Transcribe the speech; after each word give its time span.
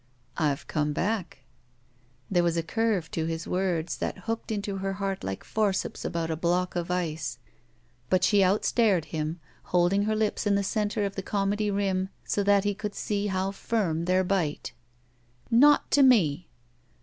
"I've 0.35 0.65
come 0.65 0.93
back." 0.93 1.43
There 2.31 2.41
was 2.41 2.57
a 2.57 2.63
curve 2.63 3.11
to 3.11 3.27
his 3.27 3.47
words 3.47 3.97
that 3.97 4.17
hooked 4.25 4.51
into 4.51 4.77
her 4.77 4.93
heart 4.93 5.23
like 5.23 5.43
forceps 5.43 6.03
about 6.03 6.31
a 6.31 6.35
block 6.35 6.75
of 6.75 6.89
ice. 6.89 7.37
But 8.09 8.23
she 8.23 8.41
outstared 8.43 9.05
him, 9.13 9.39
holding 9.65 10.05
her 10.05 10.15
lips 10.15 10.47
in 10.47 10.55
the 10.55 10.63
center 10.63 11.05
of 11.05 11.13
the 11.13 11.21
comedy 11.21 11.69
rim 11.69 12.09
so 12.25 12.41
that 12.43 12.63
he 12.63 12.73
could 12.73 12.95
see 12.95 13.27
how 13.27 13.51
firm 13.51 14.05
their 14.05 14.23
bite. 14.23 14.73
"Not 15.51 15.91
to 15.91 16.01
me." 16.01 16.49